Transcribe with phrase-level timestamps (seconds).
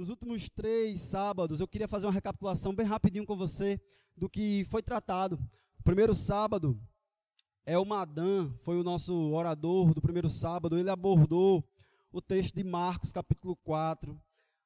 [0.00, 3.78] Nos últimos três sábados, eu queria fazer uma recapitulação bem rapidinho com você
[4.16, 5.38] do que foi tratado.
[5.78, 6.80] O primeiro sábado,
[7.66, 11.62] é o Madan, foi o nosso orador do primeiro sábado, ele abordou
[12.10, 14.18] o texto de Marcos, capítulo 4,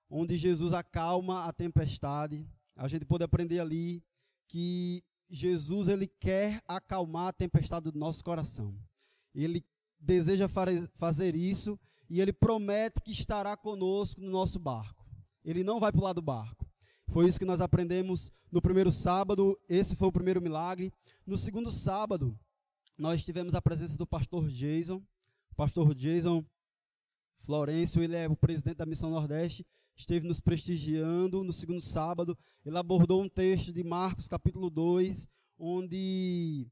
[0.09, 2.47] onde Jesus acalma a tempestade.
[2.77, 4.05] A gente pode aprender ali
[4.47, 8.73] que Jesus ele quer acalmar a tempestade do nosso coração.
[9.35, 9.65] Ele
[9.99, 10.47] deseja
[10.95, 11.77] fazer isso
[12.09, 15.04] e ele promete que estará conosco no nosso barco.
[15.45, 16.67] Ele não vai pular do barco.
[17.09, 20.93] Foi isso que nós aprendemos no primeiro sábado, esse foi o primeiro milagre.
[21.27, 22.39] No segundo sábado,
[22.97, 25.03] nós tivemos a presença do pastor Jason.
[25.53, 26.45] O pastor Jason
[27.39, 32.39] Florencio, ele é o presidente da Missão Nordeste, esteve nos prestigiando no segundo sábado.
[32.65, 36.67] Ele abordou um texto de Marcos, capítulo 2, onde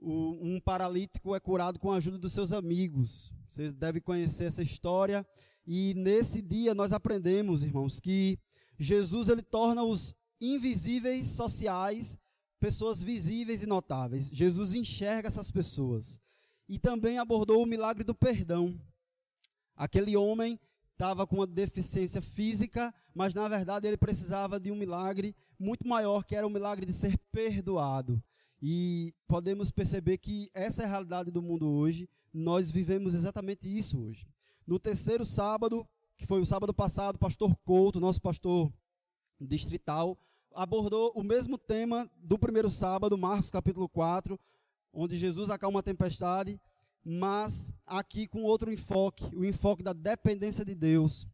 [0.00, 3.32] um paralítico é curado com a ajuda dos seus amigos.
[3.48, 5.26] Vocês devem conhecer essa história.
[5.66, 8.38] E nesse dia nós aprendemos, irmãos, que
[8.78, 12.16] Jesus ele torna os invisíveis sociais
[12.58, 14.30] pessoas visíveis e notáveis.
[14.32, 16.20] Jesus enxerga essas pessoas.
[16.68, 18.80] E também abordou o milagre do perdão.
[19.76, 20.60] Aquele homem
[20.92, 26.24] estava com uma deficiência física, mas na verdade ele precisava de um milagre muito maior,
[26.24, 28.22] que era o milagre de ser perdoado.
[28.62, 32.08] E podemos perceber que essa é a realidade do mundo hoje.
[32.32, 34.24] Nós vivemos exatamente isso hoje.
[34.66, 38.72] No terceiro sábado, que foi o sábado passado, o pastor Couto, nosso pastor
[39.40, 40.16] distrital,
[40.54, 44.38] abordou o mesmo tema do primeiro sábado, Marcos capítulo 4,
[44.92, 46.60] onde Jesus acalma a tempestade
[47.04, 51.26] mas aqui com outro enfoque, o enfoque da dependência de Deus,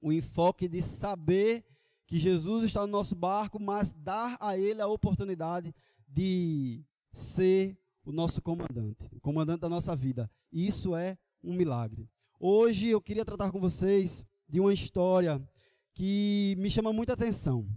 [0.00, 1.64] o enfoque de saber
[2.06, 5.74] que Jesus está no nosso barco, mas dar a ele a oportunidade
[6.08, 10.30] de ser o nosso comandante, o comandante da nossa vida.
[10.52, 12.08] Isso é um milagre.
[12.42, 15.46] Hoje eu queria tratar com vocês de uma história
[15.92, 17.68] que me chama muita atenção.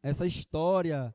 [0.00, 1.12] Essa história,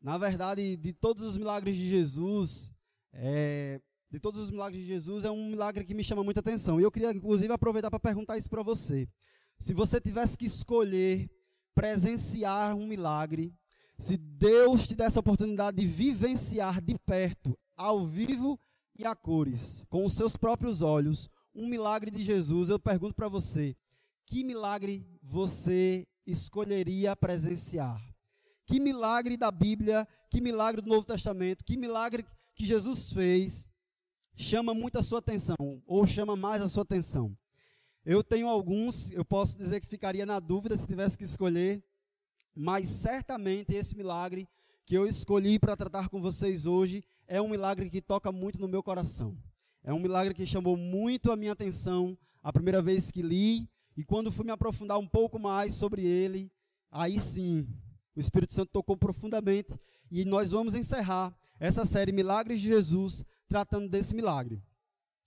[0.00, 2.72] na verdade, de todos os milagres de Jesus,
[3.12, 6.78] é, de todos os milagres de Jesus, é um milagre que me chama muita atenção.
[6.78, 9.08] E eu queria, inclusive, aproveitar para perguntar isso para você.
[9.58, 11.28] Se você tivesse que escolher
[11.74, 13.52] presenciar um milagre,
[13.98, 18.60] se Deus te desse a oportunidade de vivenciar de perto, ao vivo
[18.96, 21.28] e a cores, com os seus próprios olhos,
[21.58, 23.76] um milagre de Jesus, eu pergunto para você:
[24.24, 28.00] que milagre você escolheria presenciar?
[28.64, 32.24] Que milagre da Bíblia, que milagre do Novo Testamento, que milagre
[32.54, 33.66] que Jesus fez
[34.36, 37.36] chama muito a sua atenção, ou chama mais a sua atenção?
[38.04, 41.82] Eu tenho alguns, eu posso dizer que ficaria na dúvida se tivesse que escolher,
[42.54, 44.46] mas certamente esse milagre
[44.86, 48.68] que eu escolhi para tratar com vocês hoje é um milagre que toca muito no
[48.68, 49.36] meu coração.
[49.88, 53.66] É um milagre que chamou muito a minha atenção a primeira vez que li,
[53.96, 56.52] e quando fui me aprofundar um pouco mais sobre ele,
[56.90, 57.66] aí sim,
[58.14, 59.72] o Espírito Santo tocou profundamente,
[60.10, 64.62] e nós vamos encerrar essa série Milagres de Jesus tratando desse milagre.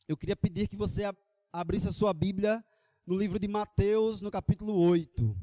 [0.07, 1.11] Eu queria pedir que você
[1.51, 2.63] abrisse a sua Bíblia
[3.03, 5.35] no livro de Mateus, no capítulo 8.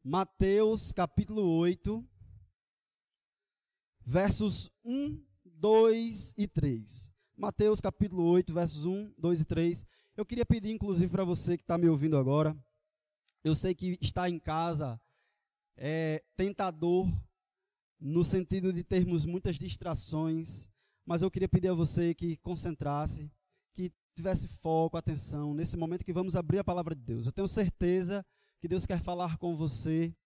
[0.00, 2.08] Mateus, capítulo 8,
[4.04, 7.15] versos 1, 2 e 3.
[7.38, 9.86] Mateus, capítulo 8, versos 1, 2 e 3.
[10.16, 12.56] Eu queria pedir, inclusive, para você que está me ouvindo agora,
[13.44, 14.98] eu sei que está em casa
[15.76, 17.06] é tentador,
[18.00, 20.70] no sentido de termos muitas distrações,
[21.04, 23.30] mas eu queria pedir a você que concentrasse,
[23.74, 27.26] que tivesse foco, atenção, nesse momento que vamos abrir a palavra de Deus.
[27.26, 28.24] Eu tenho certeza
[28.58, 30.16] que Deus quer falar com você,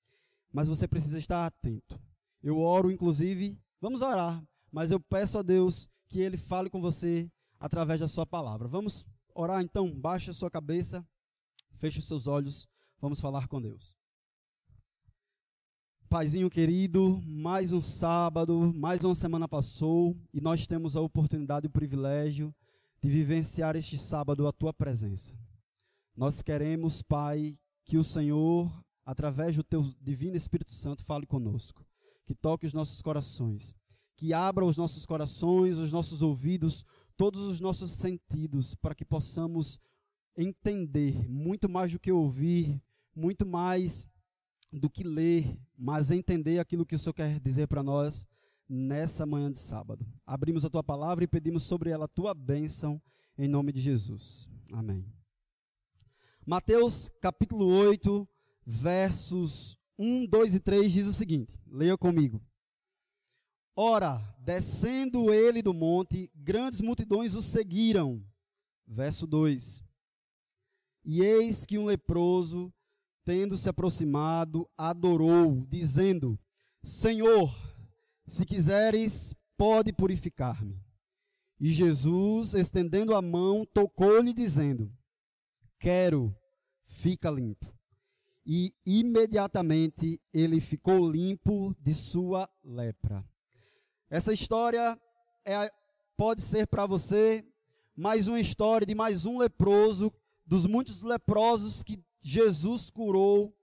[0.53, 2.00] mas você precisa estar atento.
[2.41, 4.41] Eu oro, inclusive, vamos orar,
[4.71, 8.66] mas eu peço a Deus que Ele fale com você através da sua palavra.
[8.66, 11.06] Vamos orar então, baixe a sua cabeça,
[11.78, 12.69] feche os seus olhos,
[13.00, 13.97] vamos falar com Deus.
[16.09, 21.69] Paizinho querido, mais um sábado, mais uma semana passou e nós temos a oportunidade e
[21.69, 22.53] o privilégio
[23.00, 25.33] de vivenciar este sábado a tua presença.
[26.16, 28.68] Nós queremos, Pai, que o Senhor,
[29.06, 31.86] através do teu divino Espírito Santo, fale conosco,
[32.27, 33.77] que toque os nossos corações,
[34.21, 36.84] que abra os nossos corações, os nossos ouvidos,
[37.17, 39.81] todos os nossos sentidos, para que possamos
[40.37, 42.83] entender muito mais do que ouvir,
[43.17, 44.07] muito mais
[44.71, 48.27] do que ler, mas entender aquilo que o Senhor quer dizer para nós
[48.69, 50.07] nessa manhã de sábado.
[50.27, 53.01] Abrimos a tua palavra e pedimos sobre ela a tua bênção
[53.39, 54.51] em nome de Jesus.
[54.71, 55.03] Amém.
[56.45, 58.28] Mateus capítulo 8,
[58.66, 62.39] versos 1, 2 e 3 diz o seguinte: leia comigo.
[63.82, 68.22] Ora, descendo ele do monte, grandes multidões o seguiram.
[68.86, 69.82] Verso 2.
[71.03, 72.71] E eis que um leproso,
[73.24, 76.38] tendo se aproximado, adorou, dizendo:
[76.82, 77.56] Senhor,
[78.28, 80.78] se quiseres, pode purificar-me.
[81.59, 84.92] E Jesus, estendendo a mão, tocou-lhe, dizendo:
[85.78, 86.36] Quero,
[86.84, 87.74] fica limpo.
[88.44, 93.24] E imediatamente ele ficou limpo de sua lepra.
[94.10, 95.01] Essa história
[95.45, 95.72] é,
[96.16, 97.47] pode ser para você
[97.95, 100.12] mais uma história de mais um leproso,
[100.45, 103.57] dos muitos leprosos que Jesus curou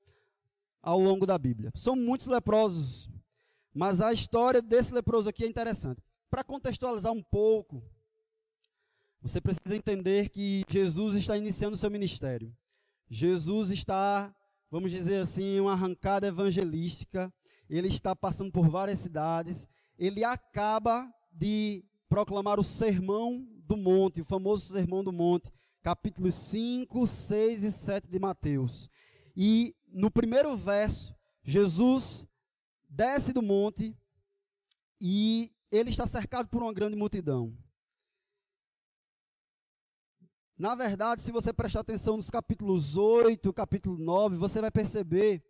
[0.82, 1.70] ao longo da Bíblia.
[1.76, 3.10] São muitos leprosos,
[3.74, 6.02] mas a história desse leproso aqui é interessante.
[6.30, 7.84] Para contextualizar um pouco,
[9.22, 12.56] você precisa entender que Jesus está iniciando seu ministério.
[13.10, 14.34] Jesus está,
[14.72, 17.34] vamos dizer assim, uma arrancada evangelística.
[17.70, 19.68] Ele está passando por várias cidades.
[19.98, 25.52] Ele acaba de proclamar o Sermão do Monte, o famoso Sermão do Monte,
[25.82, 28.90] capítulos 5, 6 e 7 de Mateus.
[29.36, 32.28] E no primeiro verso, Jesus
[32.90, 33.96] desce do monte
[35.00, 37.58] e ele está cercado por uma grande multidão.
[40.58, 45.42] Na verdade, se você prestar atenção nos capítulos 8, capítulo 9, você vai perceber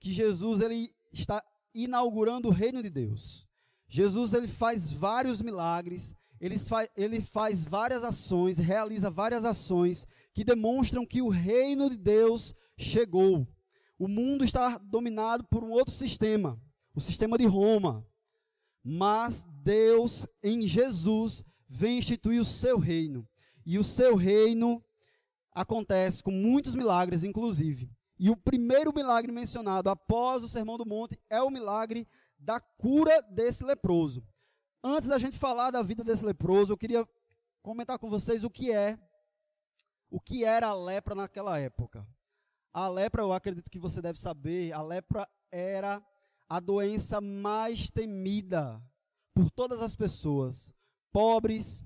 [0.00, 1.42] que Jesus ele está
[1.72, 3.47] inaugurando o reino de Deus.
[3.88, 10.44] Jesus ele faz vários milagres, ele faz, ele faz várias ações, realiza várias ações que
[10.44, 13.46] demonstram que o reino de Deus chegou.
[13.98, 16.60] O mundo está dominado por um outro sistema,
[16.94, 18.06] o sistema de Roma.
[18.84, 23.26] Mas Deus, em Jesus, vem instituir o seu reino.
[23.66, 24.82] E o seu reino
[25.52, 27.90] acontece com muitos milagres, inclusive.
[28.18, 32.06] E o primeiro milagre mencionado após o Sermão do Monte é o milagre
[32.38, 34.24] da cura desse leproso.
[34.82, 37.06] Antes da gente falar da vida desse leproso, eu queria
[37.62, 38.98] comentar com vocês o que é,
[40.10, 42.06] o que era a lepra naquela época.
[42.72, 46.02] A lepra, eu acredito que você deve saber, a lepra era
[46.48, 48.82] a doença mais temida
[49.34, 50.72] por todas as pessoas,
[51.12, 51.84] pobres,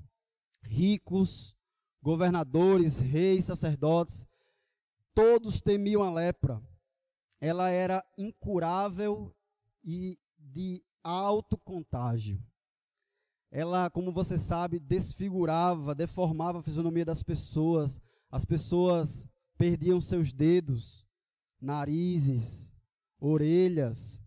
[0.63, 1.57] ricos,
[2.01, 4.27] governadores, reis, sacerdotes,
[5.15, 6.63] todos temiam a lepra.
[7.41, 9.35] Ela era incurável
[9.85, 10.19] e
[10.53, 12.43] de alto contágio.
[13.51, 18.01] Ela, como você sabe, desfigurava, deformava a fisionomia das pessoas.
[18.31, 19.27] As pessoas
[19.59, 21.07] perdiam seus dedos,
[21.61, 22.73] narizes,
[23.19, 24.21] orelhas.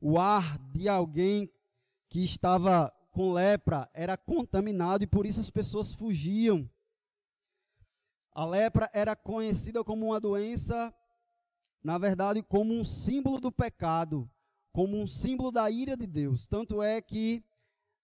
[0.00, 1.48] O ar de alguém
[2.08, 6.68] que estava com lepra era contaminado e por isso as pessoas fugiam.
[8.32, 10.92] A lepra era conhecida como uma doença,
[11.82, 14.28] na verdade, como um símbolo do pecado
[14.74, 16.48] como um símbolo da ira de Deus.
[16.48, 17.44] Tanto é que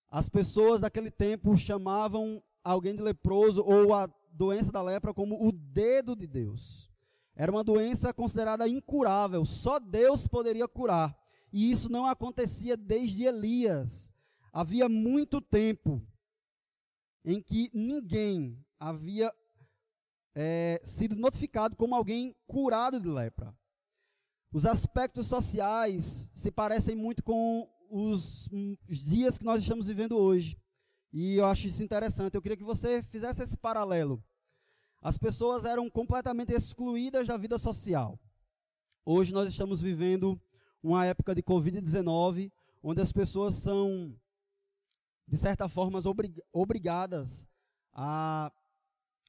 [0.08, 5.50] as pessoas daquele tempo chamavam alguém de leproso ou a doença da lepra como o
[5.50, 6.88] dedo de Deus.
[7.34, 11.19] Era uma doença considerada incurável, só Deus poderia curar.
[11.52, 14.12] E isso não acontecia desde Elias.
[14.52, 16.00] Havia muito tempo
[17.25, 19.34] em que ninguém havia
[20.37, 23.52] é, sido notificado como alguém curado de lepra.
[24.52, 28.49] Os aspectos sociais se parecem muito com os,
[28.88, 30.58] dias que nós estamos vivendo hoje.
[31.12, 32.35] E eu acho isso interessante.
[32.35, 34.23] Eu queria que você fizesse esse paralelo.
[35.00, 38.19] As pessoas eram completamente excluídas da vida social.
[39.05, 40.41] Hoje nós estamos vivendo
[40.82, 42.51] uma época de Covid-19,
[42.82, 44.15] onde as pessoas são,
[45.29, 47.46] de certa forma, obrig obrigadas
[47.93, 48.53] a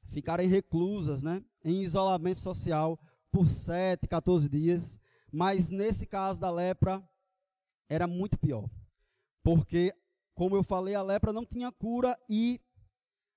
[0.10, 3.00] ficarem reclusas, né, em isolamento social
[3.31, 5.00] por 7, 14 dias.
[5.31, 7.01] Mas nesse caso da lepra,
[7.88, 8.69] era muito pior.
[9.43, 9.95] Porque,
[10.35, 12.59] como eu falei, a lepra não tinha cura e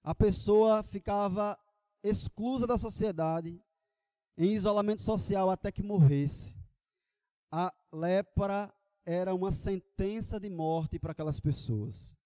[0.03, 1.59] a pessoa ficava
[2.03, 3.59] exclusa da sociedade,
[4.37, 6.57] em isolamento social até que morresse.
[7.51, 8.75] A lepra
[9.07, 12.17] era uma sentença de morte para aquelas pessoas.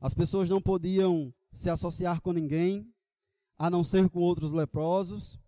[0.00, 2.92] As pessoas não podiam se associar com ninguém,
[3.56, 5.38] a não ser com outros leprosos,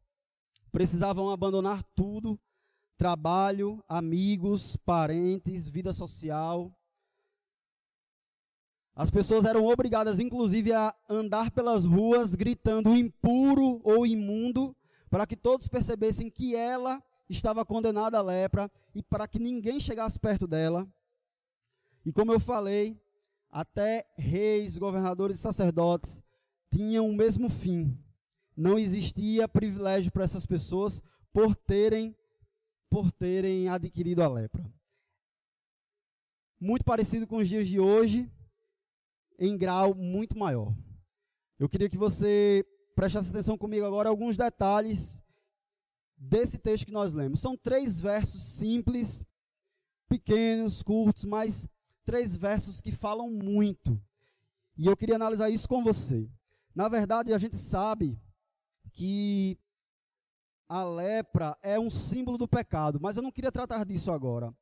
[0.70, 2.38] precisavam abandonar tudo
[2.96, 6.72] trabalho, amigos, parentes, vida social.
[8.94, 14.74] As pessoas eram obrigadas, inclusive, a andar pelas ruas gritando impuro ou imundo,
[15.10, 20.18] para que todos percebessem que ela estava condenada à lepra e para que ninguém chegasse
[20.18, 20.86] perto dela.
[22.04, 23.00] E como eu falei,
[23.50, 26.22] até reis, governadores e sacerdotes
[26.70, 27.98] tinham o mesmo fim.
[28.56, 32.16] Não existia privilégio para essas pessoas por terem
[32.94, 34.64] por terem adquirido a lepra.
[36.60, 38.30] Muito parecido com os dias de hoje,
[39.36, 40.72] em grau muito maior.
[41.58, 45.20] Eu queria que você prestasse atenção comigo agora alguns detalhes
[46.16, 47.40] desse texto que nós lemos.
[47.40, 49.24] São três versos simples,
[50.08, 51.66] pequenos, curtos, mas
[52.04, 54.00] três versos que falam muito.
[54.78, 56.30] E eu queria analisar isso com você.
[56.72, 58.16] Na verdade, a gente sabe
[58.92, 59.58] que
[60.68, 64.54] a lepra é um símbolo do pecado, mas eu não queria tratar disso agora.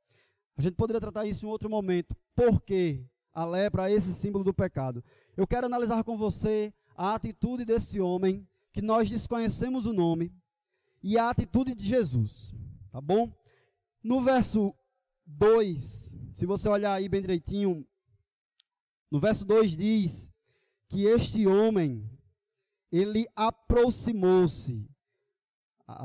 [0.56, 2.16] A gente poderia tratar isso em outro momento.
[2.34, 5.02] Por que a lepra é esse símbolo do pecado?
[5.36, 10.32] Eu quero analisar com você a atitude desse homem, que nós desconhecemos o nome,
[11.02, 12.54] e a atitude de Jesus.
[12.90, 13.32] Tá bom?
[14.02, 14.74] No verso
[15.26, 17.86] 2, se você olhar aí bem direitinho,
[19.10, 20.30] no verso 2 diz
[20.88, 22.08] que este homem,
[22.90, 24.86] ele aproximou-se.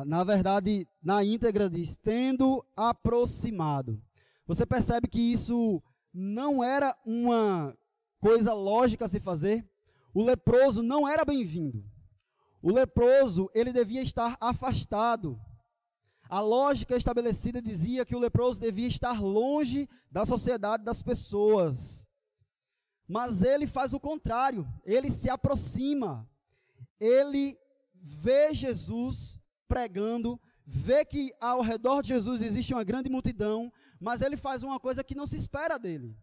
[0.05, 4.01] Na verdade, na íntegra diz, tendo aproximado.
[4.45, 5.81] Você percebe que isso
[6.13, 7.77] não era uma
[8.19, 9.67] coisa lógica a se fazer?
[10.13, 11.83] O leproso não era bem-vindo.
[12.61, 15.39] O leproso, ele devia estar afastado.
[16.29, 22.07] A lógica estabelecida dizia que o leproso devia estar longe da sociedade das pessoas.
[23.07, 26.29] Mas ele faz o contrário, ele se aproxima.
[26.99, 27.57] Ele
[27.93, 34.35] vê Jesus pregando, vê que ao redor de Jesus existe uma grande multidão, mas ele
[34.37, 36.15] faz uma coisa que não se espera dele.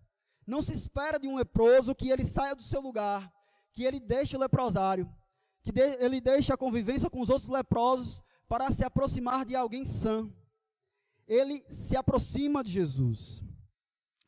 [0.47, 3.33] Não se espera de um leproso que ele saia do seu lugar,
[3.73, 5.09] que ele deixe o leprosário,
[5.63, 9.85] que de, ele deixe a convivência com os outros leprosos para se aproximar de alguém
[9.85, 10.31] sã.
[11.27, 13.43] Ele se aproxima de Jesus.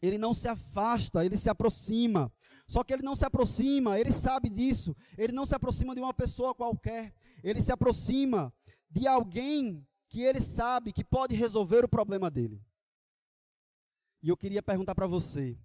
[0.00, 2.32] Ele não se afasta, ele se aproxima.
[2.66, 4.96] Só que ele não se aproxima, ele sabe disso.
[5.16, 7.14] Ele não se aproxima de uma pessoa qualquer.
[7.44, 8.52] Ele se aproxima
[8.90, 12.64] de alguém que ele sabe que pode resolver o problema dele.
[14.22, 15.58] E eu queria perguntar para você: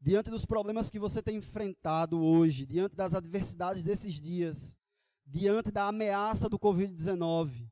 [0.00, 4.76] diante dos problemas que você tem enfrentado hoje, diante das adversidades desses dias,
[5.26, 7.68] diante da ameaça do Covid-19,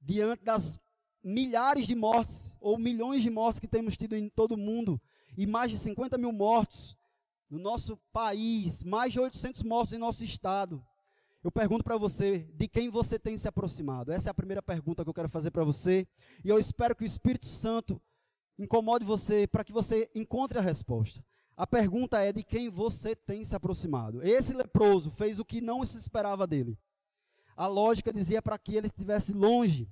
[0.00, 0.78] diante das
[1.22, 5.00] milhares de mortes ou milhões de mortes que temos tido em todo o mundo
[5.36, 6.96] e mais de 50 mil mortos
[7.48, 10.84] no nosso país, mais de 800 mortos em nosso estado.
[11.42, 14.12] Eu pergunto para você, de quem você tem se aproximado?
[14.12, 16.06] Essa é a primeira pergunta que eu quero fazer para você.
[16.44, 18.00] E eu espero que o Espírito Santo
[18.58, 21.24] incomode você para que você encontre a resposta.
[21.56, 24.22] A pergunta é de quem você tem se aproximado.
[24.22, 26.78] Esse leproso fez o que não se esperava dele.
[27.56, 29.90] A lógica dizia para que ele estivesse longe,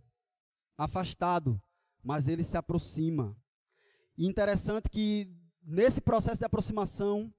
[0.76, 1.60] afastado,
[2.02, 3.36] mas ele se aproxima.
[4.16, 5.30] E interessante que
[5.62, 7.32] nesse processo de aproximação,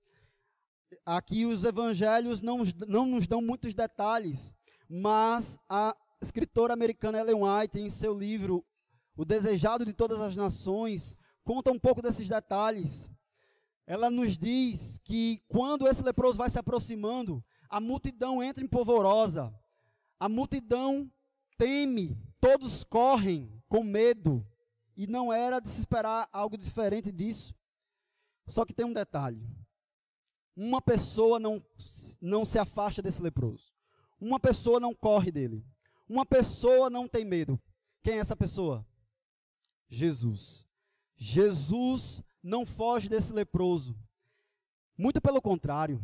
[1.05, 4.53] aqui os evangelhos não, não nos dão muitos detalhes,
[4.89, 8.65] mas a escritora americana Ellen White, em seu livro
[9.15, 13.09] O Desejado de Todas as Nações, conta um pouco desses detalhes.
[13.85, 19.53] Ela nos diz que quando esse leproso vai se aproximando, a multidão entra em polvorosa,
[20.19, 21.11] a multidão
[21.57, 24.45] teme, todos correm com medo,
[24.95, 27.55] e não era de se esperar algo diferente disso.
[28.47, 29.41] Só que tem um detalhe:
[30.61, 31.63] uma pessoa não,
[32.19, 33.71] não se afasta desse leproso,
[34.19, 35.65] uma pessoa não corre dele,
[36.07, 37.57] uma pessoa não tem medo.
[38.03, 38.85] Quem é essa pessoa?
[39.87, 40.65] Jesus.
[41.15, 43.97] Jesus não foge desse leproso.
[44.97, 46.01] Muito pelo contrário,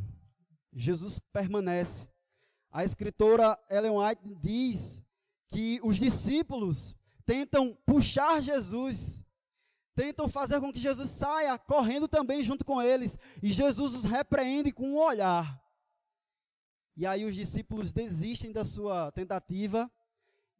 [0.71, 2.07] Jesus permanece.
[2.71, 5.03] A escritora Ellen White diz
[5.49, 6.95] que os discípulos
[7.25, 9.21] tentam puxar Jesus,
[9.95, 14.71] tentam fazer com que Jesus saia correndo também junto com eles, e Jesus os repreende
[14.71, 15.61] com um olhar.
[16.97, 19.89] E aí os discípulos desistem da sua tentativa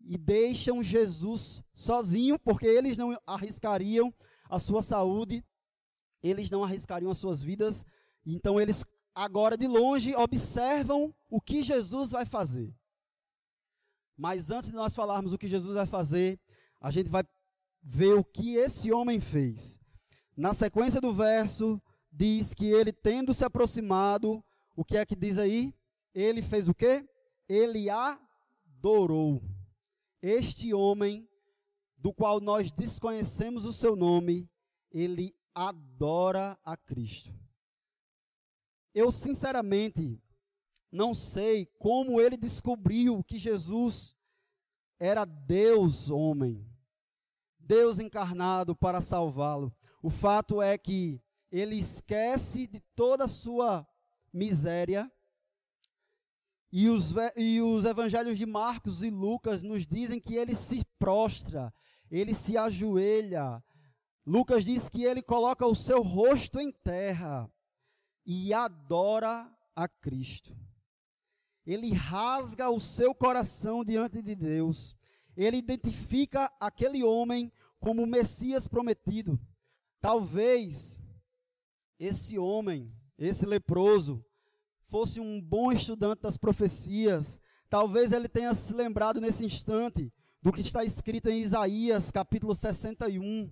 [0.01, 4.13] e deixam Jesus sozinho, porque eles não arriscariam
[4.49, 5.43] a sua saúde
[6.27, 7.85] eles não arriscariam as suas vidas,
[8.25, 12.73] então eles agora de longe observam o que Jesus vai fazer.
[14.17, 16.39] Mas antes de nós falarmos o que Jesus vai fazer,
[16.81, 17.23] a gente vai
[17.87, 19.79] ver o que esse homem fez.
[20.35, 21.79] Na sequência do verso,
[22.11, 24.43] diz que ele, tendo se aproximado,
[24.75, 25.71] o que é que diz aí?
[26.13, 27.07] Ele fez o quê?
[27.47, 29.43] Ele adorou.
[30.21, 31.29] Este homem,
[31.95, 34.49] do qual nós desconhecemos o seu nome,
[34.91, 37.31] ele adora a Cristo.
[38.93, 40.19] Eu, sinceramente,
[40.91, 44.15] não sei como ele descobriu que Jesus
[44.97, 46.65] era Deus homem,
[47.65, 49.75] Deus encarnado para salvá-lo.
[50.01, 53.87] O fato é que ele esquece de toda a sua
[54.31, 55.11] miséria.
[56.71, 61.73] E os, e os evangelhos de Marcos e Lucas nos dizem que ele se prostra,
[62.11, 63.63] ele se ajoelha,
[64.25, 67.49] Lucas diz que ele coloca o seu rosto em terra
[68.25, 70.57] e adora a Cristo.
[71.65, 74.95] ele rasga o seu coração diante de Deus.
[75.35, 79.39] Ele identifica aquele homem como o Messias prometido.
[80.01, 80.99] Talvez
[81.99, 84.23] esse homem, esse leproso,
[84.85, 87.39] fosse um bom estudante das profecias.
[87.69, 90.11] Talvez ele tenha se lembrado nesse instante
[90.41, 93.49] do que está escrito em Isaías, capítulo 61,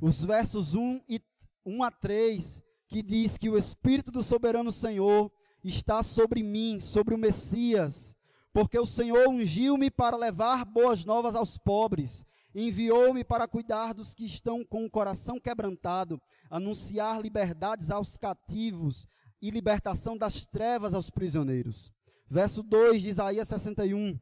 [0.00, 1.22] os versos 1 e
[1.64, 5.30] 1 a 3, que diz que o espírito do soberano Senhor
[5.62, 8.16] está sobre mim, sobre o Messias,
[8.54, 14.24] porque o Senhor ungiu-me para levar boas novas aos pobres, enviou-me para cuidar dos que
[14.24, 19.08] estão com o coração quebrantado, anunciar liberdades aos cativos
[19.42, 21.92] e libertação das trevas aos prisioneiros.
[22.30, 24.20] Verso 2 de Isaías 61.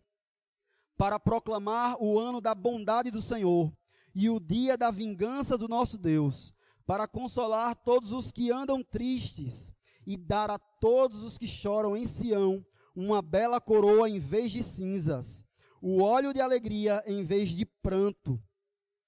[0.97, 3.71] Para proclamar o ano da bondade do Senhor
[4.15, 6.55] e o dia da vingança do nosso Deus,
[6.87, 9.71] para consolar todos os que andam tristes
[10.07, 14.63] e dar a todos os que choram em Sião uma bela coroa em vez de
[14.63, 15.45] cinzas,
[15.81, 18.41] o óleo de alegria em vez de pranto,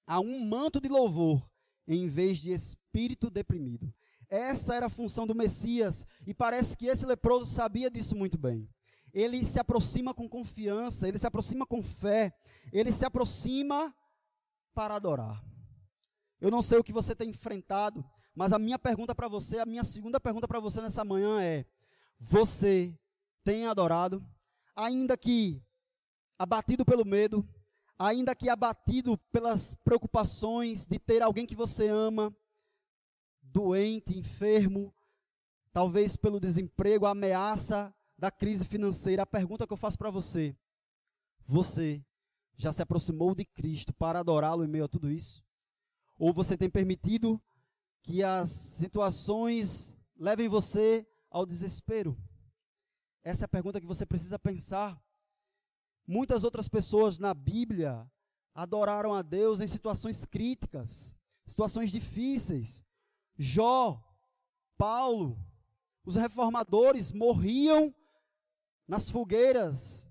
[0.05, 1.47] a um manto de louvor
[1.87, 3.93] em vez de espírito deprimido.
[4.27, 8.67] Essa era a função do Messias e parece que esse leproso sabia disso muito bem.
[9.13, 12.33] Ele se aproxima com confiança, ele se aproxima com fé,
[12.73, 13.95] ele se aproxima
[14.73, 15.41] para adorar.
[16.41, 18.03] Eu não sei o que você tem enfrentado,
[18.35, 21.65] mas a minha pergunta para você, a minha segunda pergunta para você nessa manhã é:
[22.19, 22.93] você
[23.45, 24.25] tem adorado?
[24.75, 25.63] Ainda que
[26.37, 27.47] abatido pelo medo,
[27.97, 32.35] ainda que abatido pelas preocupações de ter alguém que você ama,
[33.41, 34.93] doente, enfermo,
[35.71, 40.57] talvez pelo desemprego, a ameaça da crise financeira, a pergunta que eu faço para você:
[41.47, 42.03] você
[42.57, 45.45] já se aproximou de Cristo para adorá-lo em meio a tudo isso?
[46.17, 47.39] Ou você tem permitido
[48.01, 52.17] que as situações levem você ao desespero?
[53.25, 55.01] Essa é a pergunta que você precisa pensar.
[56.05, 58.07] Muitas outras pessoas na Bíblia
[58.53, 62.85] adoraram a Deus em situações críticas, situações difíceis.
[63.35, 63.99] Jó,
[64.77, 65.43] Paulo,
[66.05, 67.93] os reformadores morriam
[68.87, 70.07] nas fogueiras,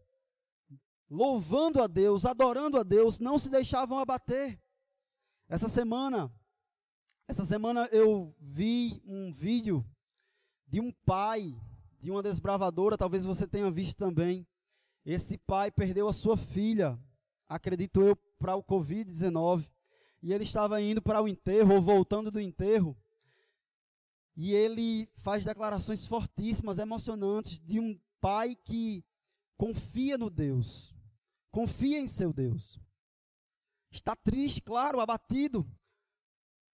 [1.09, 4.61] louvando a Deus, adorando a Deus, não se deixavam abater.
[5.48, 6.35] Essa semana,
[7.29, 9.87] essa semana eu vi um vídeo
[10.66, 11.55] de um pai,
[12.05, 14.47] de uma desbravadora, talvez você tenha visto também.
[15.07, 16.99] Esse pai perdeu a sua filha,
[17.49, 19.67] acredito eu, para o Covid-19.
[20.23, 22.95] E ele estava indo para o enterro, ou voltando do enterro.
[24.37, 29.03] E ele faz declarações fortíssimas, emocionantes, de um pai que
[29.57, 30.95] confia no Deus,
[31.51, 32.79] confia em seu Deus.
[33.90, 35.67] Está triste, claro, abatido,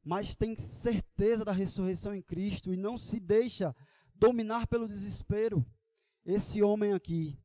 [0.02, 3.76] mas tem certeza da ressurreição em Cristo e não se deixa
[4.20, 5.64] dominar pelo desespero.
[6.24, 7.40] Esse homem aqui,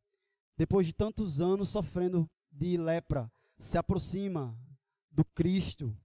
[0.58, 4.60] depois de tantos anos sofrendo de lepra, se aproxima
[5.10, 5.98] do Cristo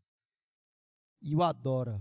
[1.21, 2.01] e o adora.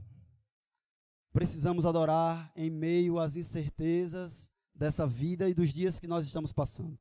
[1.33, 6.97] Precisamos adorar em meio às incertezas dessa vida e dos dias que nós estamos passando.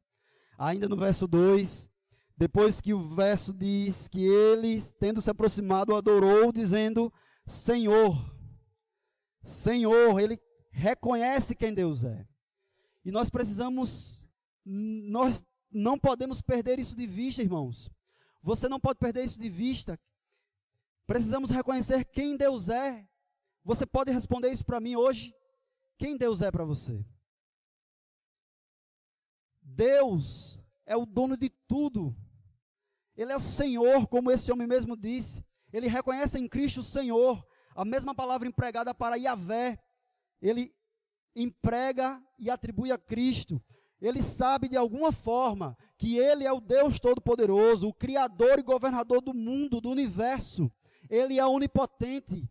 [0.57, 1.91] Ainda no verso 2,
[2.37, 7.13] depois que o verso diz que ele, tendo se aproximado, adorou, dizendo:
[7.47, 8.35] Senhor.
[9.43, 10.37] Senhor, ele
[10.71, 12.27] reconhece quem Deus é.
[13.05, 14.29] E nós precisamos,
[14.65, 17.91] nós não podemos perder isso de vista, irmãos.
[18.43, 19.99] Você não pode perder isso de vista.
[21.07, 23.09] Precisamos reconhecer quem Deus é.
[23.65, 25.35] Você pode responder isso para mim hoje?
[25.97, 27.05] Quem Deus é para você?
[29.63, 32.17] Deus é o dono de tudo.
[33.17, 35.45] Ele é o Senhor, como esse homem mesmo disse.
[35.73, 37.47] Ele reconhece em Cristo o Senhor.
[37.75, 39.79] A mesma palavra empregada para Yahvé,
[40.41, 40.75] ele
[41.35, 43.63] emprega e atribui a Cristo.
[44.01, 49.21] Ele sabe de alguma forma que ele é o Deus Todo-Poderoso, o Criador e governador
[49.21, 50.71] do mundo, do universo.
[51.11, 52.49] Ele é onipotente.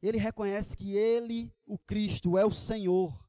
[0.00, 3.28] Ele reconhece que ele, o Cristo, é o Senhor.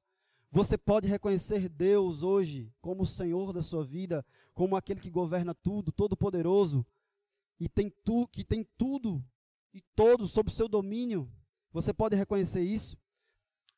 [0.51, 5.53] Você pode reconhecer Deus hoje como o Senhor da sua vida, como aquele que governa
[5.53, 6.85] tudo, todo-poderoso
[7.59, 9.23] e tem tu, que tem tudo
[9.73, 11.29] e todos sob seu domínio.
[11.71, 12.97] Você pode reconhecer isso?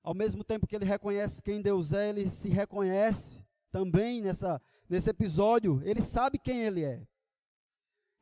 [0.04, 5.10] Ao mesmo tempo que ele reconhece quem Deus é, ele se reconhece também nessa, nesse
[5.10, 5.82] episódio.
[5.84, 7.06] Ele sabe quem ele é.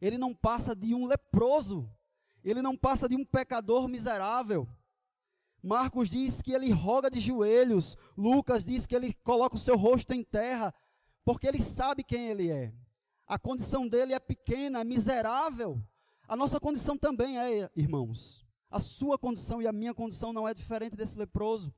[0.01, 1.89] Ele não passa de um leproso.
[2.43, 4.67] Ele não passa de um pecador miserável.
[5.61, 7.97] Marcos diz que ele roga de joelhos.
[8.17, 10.73] Lucas diz que ele coloca o seu rosto em terra,
[11.25, 12.73] porque ele sabe quem ele é.
[13.27, 15.81] A condição dele é pequena, é miserável.
[16.27, 18.45] A nossa condição também é, irmãos.
[18.69, 21.73] A sua condição e a minha condição não é diferente desse leproso.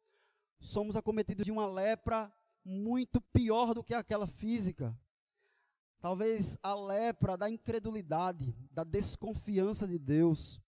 [0.60, 2.32] Somos acometidos de uma lepra
[2.64, 4.98] muito pior do que aquela física.
[6.00, 10.60] Talvez a lepra da incredulidade, da desconfiança de Deus.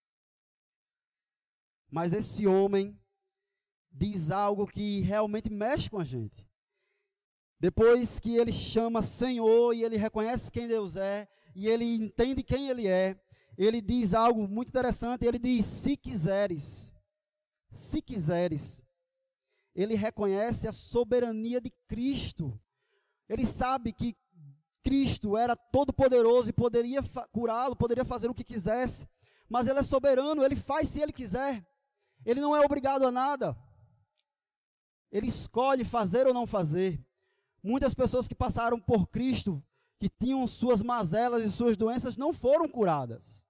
[1.90, 2.98] Mas esse homem
[3.90, 6.48] diz algo que realmente mexe com a gente.
[7.60, 12.68] Depois que ele chama Senhor e ele reconhece quem Deus é, e ele entende quem
[12.68, 13.18] ele é,
[13.56, 15.24] ele diz algo muito interessante.
[15.24, 16.94] Ele diz: Se quiseres,
[17.70, 18.82] se quiseres.
[19.74, 22.58] Ele reconhece a soberania de Cristo.
[23.28, 24.16] Ele sabe que
[24.82, 29.08] Cristo era todo-poderoso e poderia curá-lo, poderia fazer o que quisesse.
[29.48, 31.66] Mas ele é soberano, ele faz se ele quiser.
[32.24, 33.56] Ele não é obrigado a nada.
[35.10, 37.04] Ele escolhe fazer ou não fazer.
[37.62, 39.62] Muitas pessoas que passaram por Cristo,
[40.08, 43.46] que tinham suas mazelas e suas doenças, não foram curadas.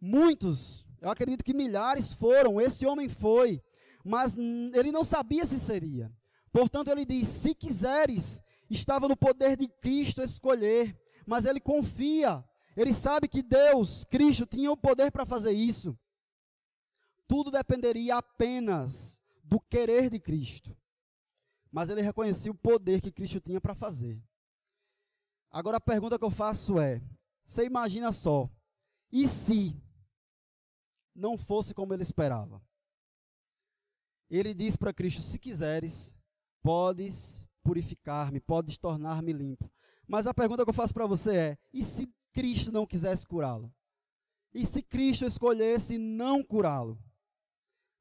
[0.00, 3.62] Muitos, eu acredito que milhares foram, esse homem foi,
[4.02, 6.10] mas ele não sabia se seria.
[6.50, 12.42] Portanto, ele diz: se quiseres, estava no poder de Cristo escolher, mas ele confia,
[12.74, 15.98] ele sabe que Deus, Cristo, tinha o poder para fazer isso.
[17.28, 20.74] Tudo dependeria apenas do querer de Cristo.
[21.70, 24.22] Mas ele reconhecia o poder que Cristo tinha para fazer.
[25.52, 27.02] Agora a pergunta que eu faço é:
[27.46, 28.48] você imagina só,
[29.10, 29.76] e se
[31.14, 32.62] não fosse como ele esperava?
[34.30, 36.16] Ele diz para Cristo: se quiseres,
[36.62, 39.70] podes purificar-me, podes tornar-me limpo.
[40.08, 43.72] Mas a pergunta que eu faço para você é: e se Cristo não quisesse curá-lo?
[44.54, 46.98] E se Cristo escolhesse não curá-lo?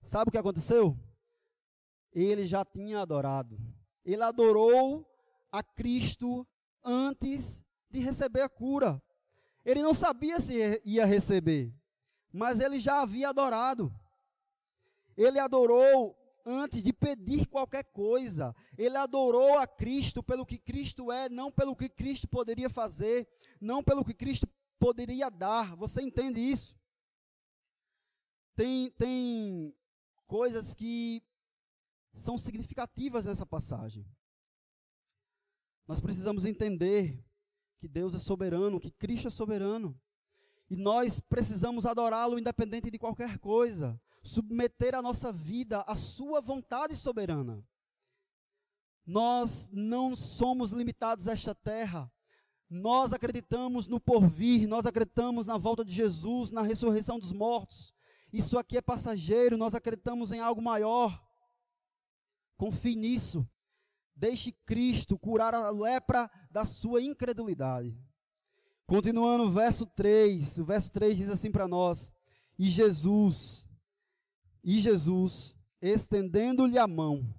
[0.02, 0.98] Sabe o que aconteceu?
[2.14, 3.58] ele já tinha adorado.
[4.04, 5.08] Ele adorou
[5.52, 6.48] a Cristo
[6.84, 9.02] antes de receber a cura.
[9.63, 11.74] Ele não sabia se ia receber,
[12.32, 13.94] mas ele já havia adorado.
[15.15, 18.56] Ele adorou antes de pedir qualquer coisa.
[18.78, 23.28] Ele adorou a Cristo pelo que Cristo é, não pelo que Cristo poderia fazer,
[23.60, 24.48] não pelo que Cristo
[24.80, 25.76] poderia dar.
[25.76, 26.76] Você entende isso?
[28.56, 29.76] Tem, tem
[30.28, 31.24] coisas que
[32.13, 34.06] são significativas nessa passagem.
[35.92, 37.22] Nós precisamos entender
[37.78, 40.00] que Deus é soberano, que Cristo é soberano.
[40.70, 46.96] E nós precisamos adorá-lo independente de qualquer coisa, submeter a nossa vida à sua vontade
[46.96, 47.62] soberana.
[49.06, 52.10] Nós não somos limitados a esta terra.
[52.70, 57.94] Nós acreditamos no porvir, nós acreditamos na volta de Jesus, na ressurreição dos mortos.
[58.32, 61.22] Isso aqui é passageiro, nós acreditamos em algo maior.
[62.56, 63.46] Confie nisso.
[64.22, 67.98] Deixe Cristo curar a lepra da sua incredulidade.
[68.86, 72.14] Continuando o verso 3, o verso 3 diz assim para nós:
[72.56, 73.68] E Jesus,
[74.64, 77.34] e Jesus, estendendo-lhe a mão.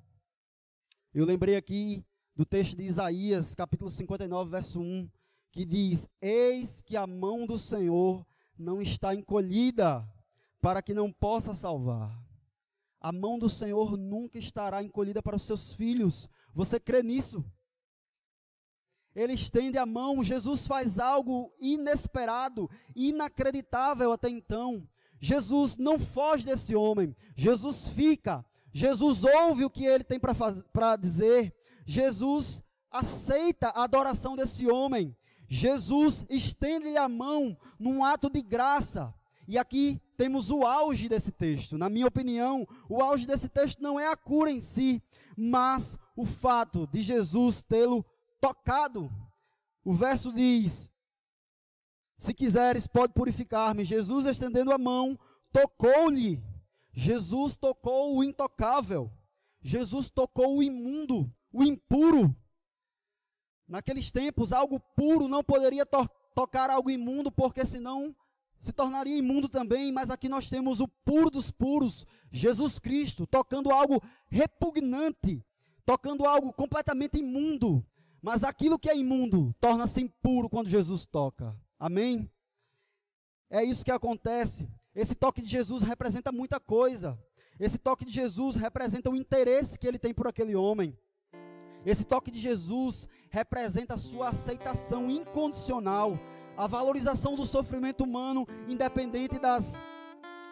[1.15, 5.09] Eu lembrei aqui do texto de Isaías, capítulo 59, verso 1,
[5.53, 8.27] que diz: Eis que a mão do Senhor
[8.59, 10.05] não está encolhida,
[10.61, 12.21] para que não possa salvar
[13.03, 16.29] a mão do Senhor nunca estará encolhida para os seus filhos.
[16.55, 17.45] Você crê nisso?
[19.15, 24.87] Ele estende a mão, Jesus faz algo inesperado, inacreditável até então.
[25.21, 31.55] Jesus não foge desse homem, Jesus fica, Jesus ouve o que ele tem para dizer,
[31.87, 39.15] Jesus aceita a adoração desse homem, Jesus estende-lhe a mão num ato de graça.
[39.47, 41.77] E aqui temos o auge desse texto.
[41.77, 45.03] Na minha opinião, o auge desse texto não é a cura em si,
[45.37, 48.05] mas o fato de Jesus tê-lo
[48.41, 49.11] tocado.
[49.85, 50.91] O verso diz:
[52.19, 53.85] Se quiseres, pode purificar-me.
[53.85, 55.19] Jesus, estendendo a mão,
[55.53, 56.43] tocou-lhe.
[56.93, 59.11] Jesus tocou o intocável.
[59.63, 62.35] Jesus tocou o imundo, o impuro.
[63.67, 68.15] Naqueles tempos, algo puro não poderia to tocar algo imundo, porque senão
[68.59, 73.71] se tornaria imundo também, mas aqui nós temos o puro dos puros, Jesus Cristo, tocando
[73.71, 75.45] algo repugnante,
[75.85, 77.85] tocando algo completamente imundo.
[78.21, 81.57] Mas aquilo que é imundo torna-se impuro quando Jesus toca.
[81.79, 82.31] Amém?
[83.51, 84.69] É isso que acontece.
[84.95, 87.19] Esse toque de Jesus representa muita coisa.
[87.59, 90.97] Esse toque de Jesus representa o interesse que ele tem por aquele homem.
[91.85, 96.19] Esse toque de Jesus representa a sua aceitação incondicional
[96.57, 99.83] a valorização do sofrimento humano, independente das,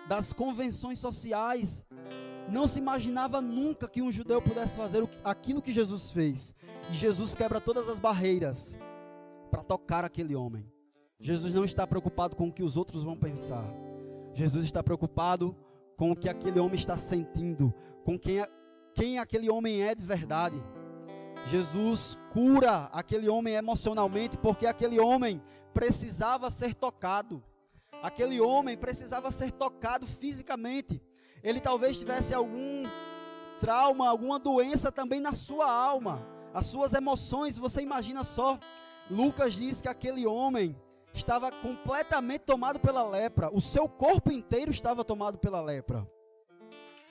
[0.09, 1.85] das convenções sociais.
[2.49, 6.55] Não se imaginava nunca que um judeu pudesse fazer aquilo que Jesus fez.
[6.91, 8.77] E Jesus quebra todas as barreiras
[9.51, 10.67] para tocar aquele homem.
[11.19, 13.65] Jesus não está preocupado com o que os outros vão pensar.
[14.33, 15.55] Jesus está preocupado
[15.97, 17.75] com o que aquele homem está sentindo,
[18.05, 18.43] com quem,
[18.95, 20.61] quem aquele homem é de verdade.
[21.47, 25.43] Jesus cura aquele homem emocionalmente porque aquele homem
[25.75, 27.43] precisava ser tocado.
[28.03, 31.03] Aquele homem precisava ser tocado fisicamente.
[31.43, 32.85] Ele talvez tivesse algum
[33.61, 37.59] trauma, alguma doença também na sua alma, as suas emoções.
[37.59, 38.59] Você imagina só.
[39.11, 40.77] Lucas diz que aquele homem
[41.13, 46.09] estava completamente tomado pela lepra, o seu corpo inteiro estava tomado pela lepra.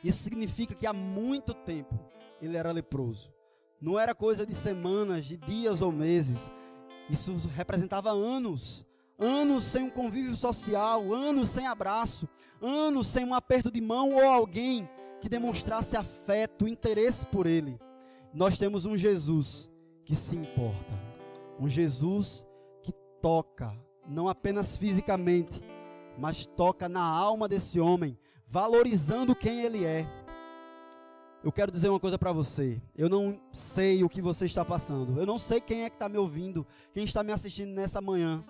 [0.04, 2.00] Isso significa que há muito tempo
[2.42, 3.34] ele era leproso.
[3.82, 6.50] Não era coisa de semanas, de dias ou meses.
[7.10, 8.86] Isso representava anos.
[9.20, 12.28] Anos sem um convívio social, anos sem abraço,
[12.62, 14.88] anos sem um aperto de mão ou alguém
[15.20, 17.78] que demonstrasse afeto, interesse por ele.
[18.34, 19.70] Nós temos um Jesus
[20.06, 20.94] que se importa.
[21.60, 22.48] Um Jesus
[22.82, 23.76] que toca,
[24.08, 25.62] não apenas fisicamente,
[26.18, 30.08] mas toca na alma desse homem, valorizando quem ele é.
[31.44, 32.82] Eu quero dizer uma coisa para você.
[32.96, 35.20] Eu não sei o que você está passando.
[35.20, 38.44] Eu não sei quem é que está me ouvindo, quem está me assistindo nessa manhã.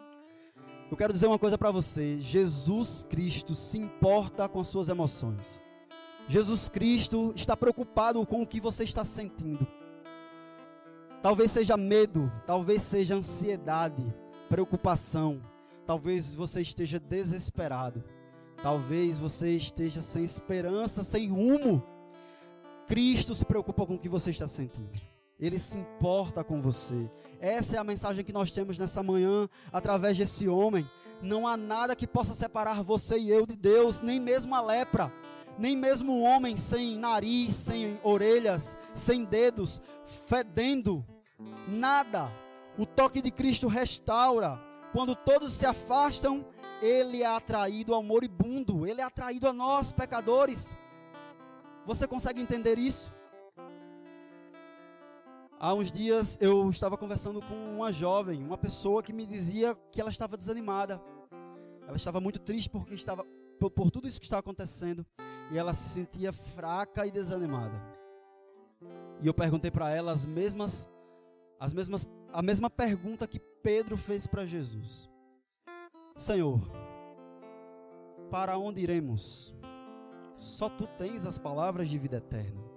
[0.90, 2.18] Eu quero dizer uma coisa para você.
[2.18, 5.62] Jesus Cristo se importa com as suas emoções.
[6.28, 9.68] Jesus Cristo está preocupado com o que você está sentindo.
[11.22, 14.04] Talvez seja medo, talvez seja ansiedade,
[14.48, 15.42] preocupação.
[15.86, 18.04] Talvez você esteja desesperado.
[18.62, 21.84] Talvez você esteja sem esperança, sem rumo.
[22.88, 25.09] Cristo se preocupa com o que você está sentindo.
[25.40, 27.10] Ele se importa com você.
[27.40, 30.90] Essa é a mensagem que nós temos nessa manhã, através desse homem.
[31.22, 35.12] Não há nada que possa separar você e eu de Deus, nem mesmo a lepra,
[35.58, 39.82] nem mesmo um homem sem nariz, sem orelhas, sem dedos,
[40.28, 41.06] fedendo.
[41.68, 42.32] Nada.
[42.78, 44.60] O toque de Cristo restaura.
[44.92, 46.46] Quando todos se afastam,
[46.82, 50.76] ele é atraído ao moribundo, ele é atraído a nós, pecadores.
[51.86, 53.14] Você consegue entender isso?
[55.62, 60.00] Há uns dias eu estava conversando com uma jovem, uma pessoa que me dizia que
[60.00, 61.02] ela estava desanimada.
[61.86, 63.26] Ela estava muito triste porque estava
[63.60, 65.06] por, por tudo isso que estava acontecendo
[65.52, 67.78] e ela se sentia fraca e desanimada.
[69.22, 70.90] E eu perguntei para ela as mesmas
[71.60, 75.10] as mesmas a mesma pergunta que Pedro fez para Jesus.
[76.16, 76.62] Senhor,
[78.32, 79.54] para onde iremos?
[80.38, 82.69] Só tu tens as palavras de vida eterna.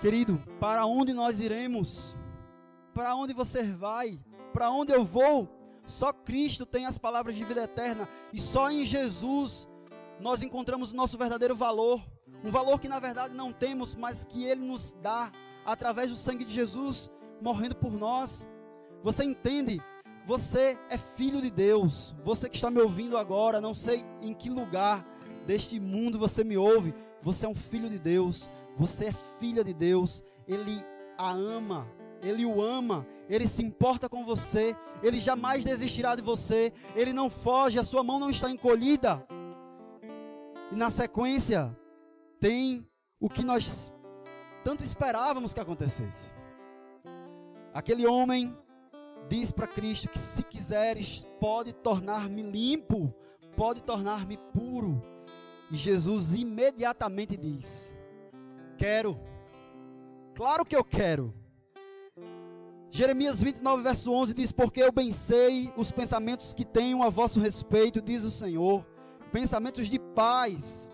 [0.00, 2.16] Querido, para onde nós iremos?
[2.92, 4.20] Para onde você vai?
[4.52, 5.48] Para onde eu vou?
[5.86, 9.68] Só Cristo tem as palavras de vida eterna e só em Jesus
[10.20, 12.02] nós encontramos o nosso verdadeiro valor,
[12.42, 15.30] um valor que na verdade não temos, mas que ele nos dá
[15.64, 18.48] através do sangue de Jesus morrendo por nós.
[19.02, 19.80] Você entende?
[20.26, 22.14] Você é filho de Deus.
[22.24, 25.06] Você que está me ouvindo agora, não sei em que lugar
[25.46, 29.72] deste mundo você me ouve, você é um filho de Deus, você é filha de
[29.72, 30.84] Deus, Ele
[31.16, 31.86] a ama,
[32.22, 37.30] Ele o ama, Ele se importa com você, Ele jamais desistirá de você, Ele não
[37.30, 39.26] foge, a sua mão não está encolhida.
[40.72, 41.76] E na sequência,
[42.40, 42.86] tem
[43.20, 43.92] o que nós
[44.62, 46.32] tanto esperávamos que acontecesse.
[47.72, 48.56] Aquele homem
[49.28, 53.14] diz para Cristo que se quiseres, pode tornar-me limpo,
[53.56, 55.02] pode tornar-me puro.
[55.70, 57.96] E Jesus imediatamente diz:
[58.76, 59.18] Quero.
[60.34, 61.32] Claro que eu quero.
[62.90, 67.40] Jeremias 29, verso 11 diz: Porque eu bem sei os pensamentos que tenho a vosso
[67.40, 68.86] respeito, diz o Senhor,
[69.32, 70.88] pensamentos de paz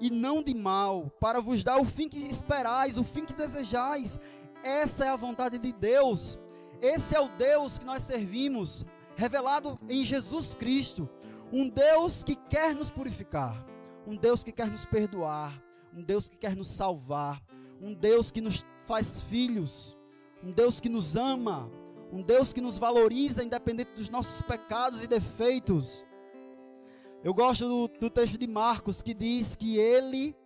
[0.00, 4.18] e não de mal, para vos dar o fim que esperais, o fim que desejais.
[4.62, 6.38] Essa é a vontade de Deus.
[6.80, 8.84] Esse é o Deus que nós servimos,
[9.16, 11.08] revelado em Jesus Cristo.
[11.52, 13.64] Um Deus que quer nos purificar
[14.06, 15.62] um Deus que quer nos perdoar,
[15.94, 17.42] um Deus que quer nos salvar,
[17.80, 19.96] um Deus que nos faz filhos,
[20.42, 21.70] um Deus que nos ama,
[22.12, 26.06] um Deus que nos valoriza independente dos nossos pecados e defeitos.
[27.22, 30.36] Eu gosto do, do texto de Marcos que diz que ele,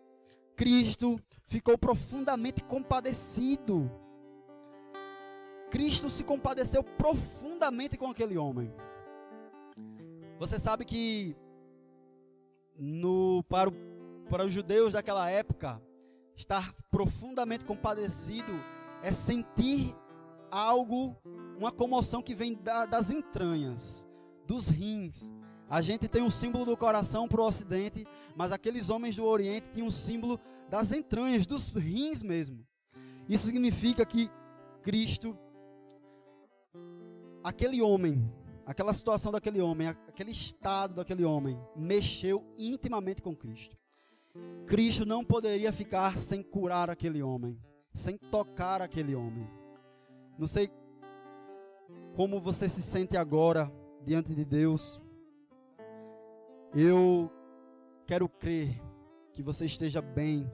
[0.54, 3.90] Cristo, ficou profundamente compadecido.
[5.70, 8.72] Cristo se compadeceu profundamente com aquele homem.
[10.38, 11.36] Você sabe que
[12.78, 13.72] no, para, o,
[14.28, 15.80] para os judeus daquela época,
[16.36, 18.52] estar profundamente compadecido
[19.02, 19.94] é sentir
[20.50, 21.16] algo,
[21.56, 24.06] uma comoção que vem da, das entranhas,
[24.46, 25.32] dos rins.
[25.68, 29.68] A gente tem um símbolo do coração para o ocidente, mas aqueles homens do oriente
[29.72, 32.64] tinham um símbolo das entranhas, dos rins mesmo.
[33.28, 34.30] Isso significa que
[34.82, 35.36] Cristo,
[37.42, 38.30] aquele homem,
[38.64, 43.76] aquela situação daquele homem, aquele estado daquele homem, mexeu intimamente com Cristo.
[44.66, 47.58] Cristo não poderia ficar sem curar aquele homem,
[47.94, 49.48] sem tocar aquele homem.
[50.38, 50.70] Não sei
[52.14, 53.72] como você se sente agora
[54.04, 55.00] diante de Deus.
[56.74, 57.30] Eu
[58.06, 58.80] quero crer
[59.32, 60.50] que você esteja bem,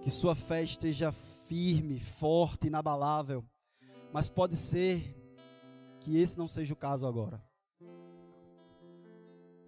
[0.00, 3.44] que sua fé esteja firme, forte, inabalável.
[4.12, 5.14] Mas pode ser
[6.00, 7.42] que esse não seja o caso agora.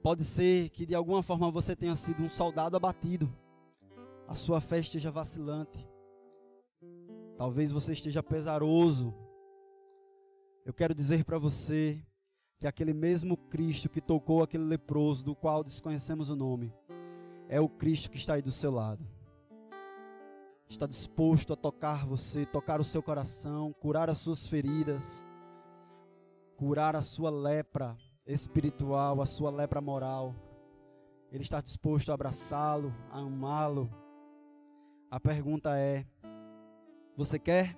[0.08, 3.30] Pode ser que de alguma forma você tenha sido um soldado abatido.
[4.26, 5.86] A sua fé esteja vacilante.
[7.36, 9.14] Talvez você esteja pesaroso.
[10.64, 12.02] Eu quero dizer para você
[12.58, 16.72] que aquele mesmo Cristo que tocou aquele leproso, do qual desconhecemos o nome,
[17.46, 19.06] é o Cristo que está aí do seu lado.
[20.70, 25.22] Está disposto a tocar você, tocar o seu coração, curar as suas feridas,
[26.56, 27.94] curar a sua lepra
[28.28, 30.34] espiritual, a sua lepra moral.
[31.32, 33.90] Ele está disposto a abraçá-lo, a amá-lo.
[35.10, 36.06] A pergunta é:
[37.16, 37.76] você quer?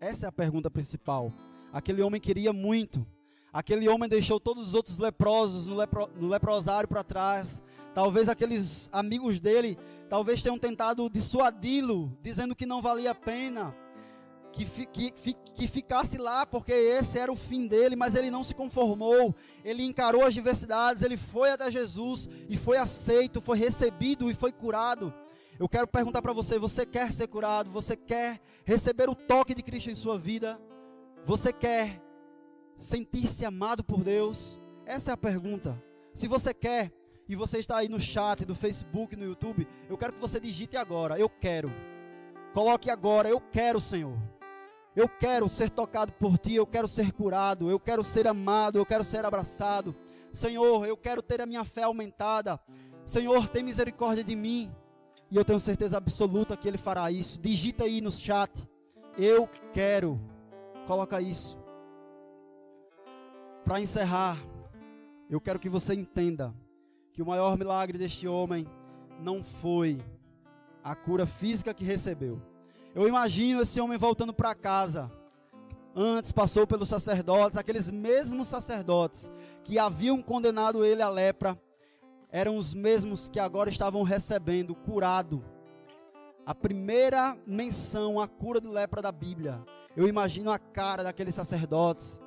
[0.00, 1.32] Essa é a pergunta principal.
[1.72, 3.06] Aquele homem queria muito.
[3.52, 7.62] Aquele homem deixou todos os outros leprosos no, lepro, no leprosário para trás.
[7.94, 9.76] Talvez aqueles amigos dele,
[10.08, 13.74] talvez tenham tentado dissuadi-lo, dizendo que não valia a pena,
[14.52, 18.54] que, que, que ficasse lá, porque esse era o fim dele, mas ele não se
[18.54, 19.34] conformou.
[19.64, 24.52] Ele encarou as diversidades, ele foi até Jesus e foi aceito, foi recebido e foi
[24.52, 25.12] curado.
[25.58, 27.70] Eu quero perguntar para você: você quer ser curado?
[27.70, 30.60] Você quer receber o toque de Cristo em sua vida?
[31.24, 32.00] Você quer
[32.78, 34.60] sentir-se amado por Deus?
[34.86, 35.82] Essa é a pergunta.
[36.14, 36.92] Se você quer,
[37.28, 40.76] e você está aí no chat do Facebook, no YouTube, eu quero que você digite
[40.76, 41.70] agora: Eu quero.
[42.54, 44.16] Coloque agora: Eu quero, Senhor.
[44.98, 48.84] Eu quero ser tocado por Ti, eu quero ser curado, eu quero ser amado, eu
[48.84, 49.94] quero ser abraçado.
[50.32, 52.58] Senhor, eu quero ter a minha fé aumentada.
[53.06, 54.74] Senhor, tem misericórdia de mim.
[55.30, 57.40] E eu tenho certeza absoluta que Ele fará isso.
[57.40, 58.50] Digita aí no chat:
[59.16, 60.20] Eu quero.
[60.88, 61.56] Coloca isso.
[63.64, 64.36] Para encerrar,
[65.30, 66.52] eu quero que você entenda
[67.12, 68.66] que o maior milagre deste homem
[69.20, 70.00] não foi
[70.82, 72.42] a cura física que recebeu.
[72.98, 75.08] Eu imagino esse homem voltando para casa.
[75.94, 79.30] Antes passou pelos sacerdotes, aqueles mesmos sacerdotes
[79.62, 81.56] que haviam condenado ele à lepra,
[82.28, 85.44] eram os mesmos que agora estavam recebendo curado.
[86.44, 89.64] A primeira menção à cura de lepra da Bíblia
[89.96, 92.20] eu imagino a cara daqueles sacerdotes,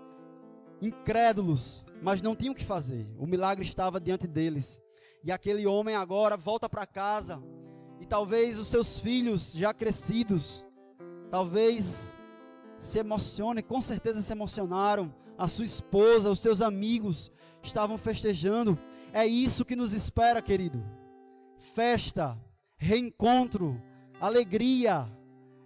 [0.82, 3.06] incrédulos, mas não tinham o que fazer.
[3.20, 4.80] O milagre estava diante deles.
[5.22, 7.44] E aquele homem agora volta para casa.
[8.12, 10.66] Talvez os seus filhos já crescidos,
[11.30, 12.14] talvez
[12.78, 15.16] se emocionem, com certeza se emocionaram.
[15.38, 17.32] A sua esposa, os seus amigos
[17.64, 18.78] estavam festejando.
[19.14, 20.84] É isso que nos espera, querido.
[21.74, 22.38] Festa,
[22.76, 23.82] reencontro,
[24.20, 25.10] alegria,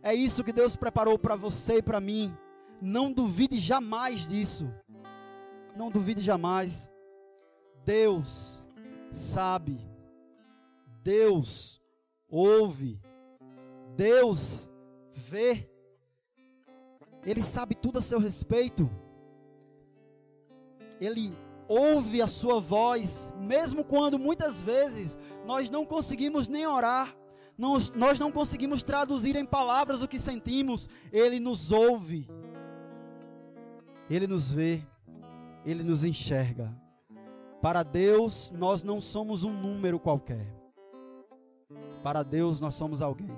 [0.03, 2.31] é isso que Deus preparou para você e para mim.
[2.79, 4.71] Não duvide jamais disso.
[5.75, 6.91] Não duvide jamais.
[7.83, 8.63] Deus
[9.11, 9.79] sabe.
[11.01, 11.83] Deus
[12.35, 12.99] ouve.
[13.95, 14.69] Deus
[15.13, 15.69] vê.
[17.25, 18.89] Ele sabe tudo a seu respeito.
[20.99, 27.15] Ele ouve a sua voz, mesmo quando muitas vezes nós não conseguimos nem orar
[27.57, 32.27] nós, nós não conseguimos traduzir em palavras o que sentimos, Ele nos ouve,
[34.09, 34.83] Ele nos vê,
[35.65, 36.75] Ele nos enxerga.
[37.61, 40.45] Para Deus, nós não somos um número qualquer.
[42.05, 43.35] Para Deus, nós somos alguém.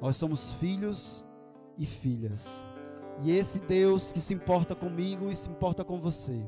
[0.00, 1.26] Nós somos filhos
[1.76, 2.64] e filhas.
[3.22, 6.42] E esse Deus que se importa comigo e se importa com você,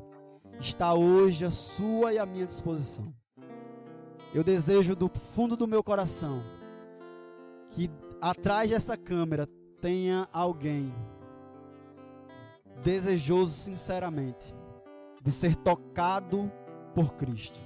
[0.59, 3.13] está hoje à sua e à minha disposição.
[4.33, 6.41] Eu desejo do fundo do meu coração
[7.69, 9.47] que atrás dessa câmera
[9.79, 10.91] tenha alguém
[12.83, 14.55] desejoso sinceramente
[15.21, 16.51] de ser tocado
[16.95, 17.61] por Cristo,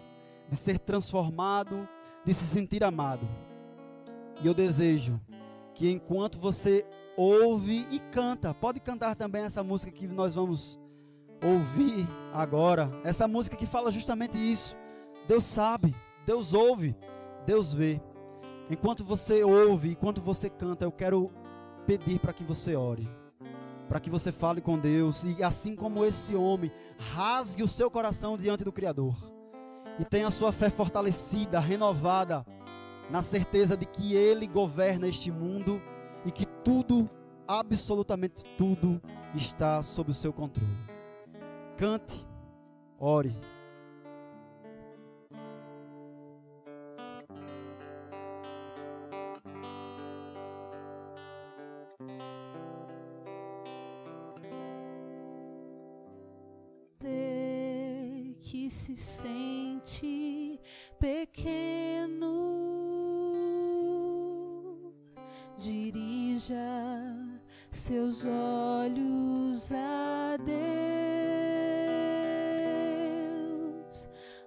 [0.50, 1.88] de ser transformado,
[2.26, 3.26] de se sentir amado.
[4.42, 5.20] E eu desejo
[5.74, 6.86] que enquanto você
[7.18, 10.80] ouve e canta, pode cantar também essa música que nós vamos
[11.44, 14.76] ouvir agora, essa música que fala justamente isso.
[15.28, 15.94] Deus sabe,
[16.26, 16.96] Deus ouve,
[17.46, 18.02] Deus vê.
[18.70, 21.32] Enquanto você ouve, enquanto você canta, eu quero
[21.86, 23.10] pedir para que você ore,
[23.90, 28.38] para que você fale com Deus e, assim como esse homem, rasgue o seu coração
[28.38, 29.16] diante do Criador
[30.00, 32.46] e tenha a sua fé fortalecida, renovada,
[33.10, 35.82] na certeza de que Ele governa este mundo
[36.26, 37.10] e que tudo,
[37.48, 39.02] absolutamente tudo,
[39.36, 40.70] está sob o seu controle.
[41.78, 42.26] Cante,
[43.00, 43.36] ore.
[58.54, 60.60] que se sente
[61.00, 61.73] pequeno
[67.84, 70.58] seus olhos a Deus.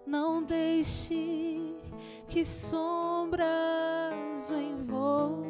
[0.07, 1.77] Não deixe
[2.31, 3.45] que sombras
[4.49, 5.45] o envolvam.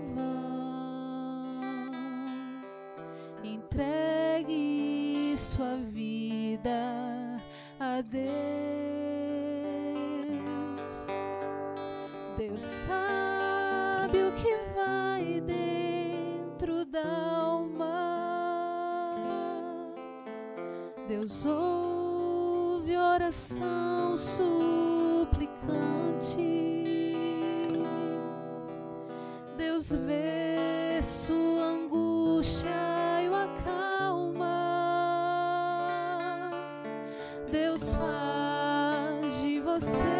[3.44, 7.40] Entregue sua vida
[7.78, 8.26] a Deus.
[12.36, 14.55] Deus sabe o que
[21.26, 25.26] Deus ouve oração suplicante.
[29.56, 32.68] Deus vê sua angústia
[33.24, 34.52] e o acalma.
[37.50, 40.15] Deus faz de você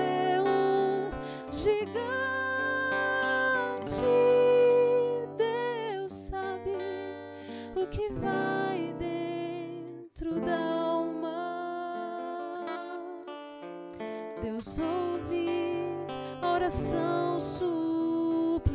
[16.67, 18.67] a oração suplicante.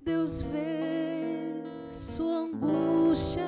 [0.00, 3.44] Deus vê sua angústia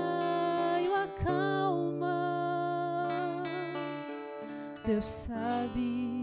[0.83, 2.13] e o acalma.
[4.85, 6.22] Deus sabe,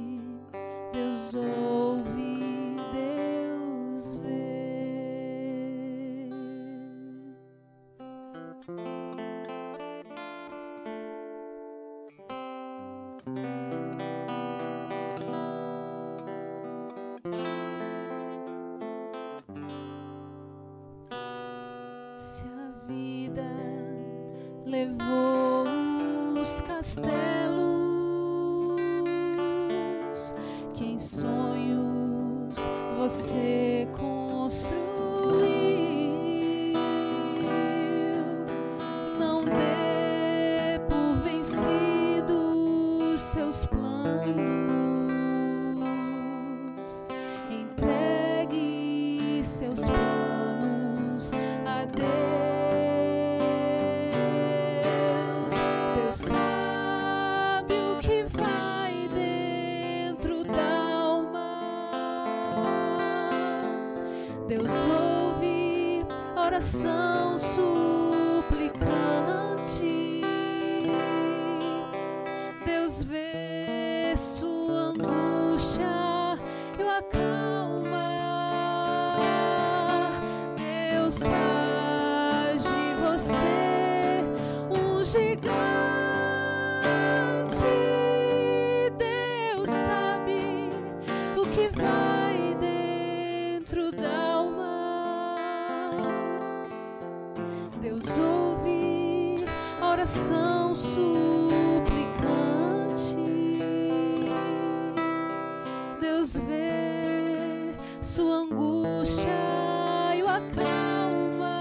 [66.69, 68.75] oração suplicante.
[72.63, 75.87] Deus vê sua angústia
[76.77, 76.89] e o
[100.09, 101.05] a oração suplicante.
[106.01, 109.29] Deus vê sua angústia
[110.17, 111.59] e o acalma.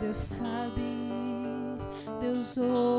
[0.00, 1.78] Deus sabe,
[2.20, 2.95] Deus ouve,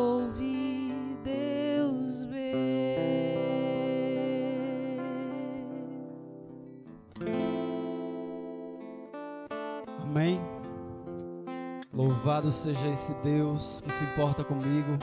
[12.37, 14.99] Louvado seja esse Deus que se importa comigo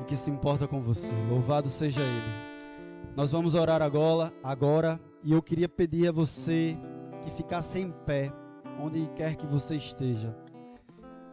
[0.00, 1.14] e que se importa com você.
[1.30, 3.14] Louvado seja Ele.
[3.14, 6.76] Nós vamos orar agora, agora, e eu queria pedir a você
[7.22, 8.32] que ficasse em pé,
[8.80, 10.36] onde quer que você esteja.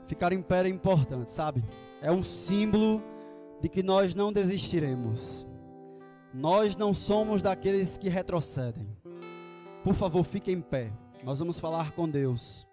[0.06, 1.64] Ficar em pé é importante, sabe?
[2.00, 3.02] É um símbolo
[3.60, 5.48] de que nós não desistiremos.
[6.32, 8.88] Nós não somos daqueles que retrocedem.
[9.84, 10.94] Por favor, fique em pé.
[11.24, 12.68] Nós vamos falar com Deus.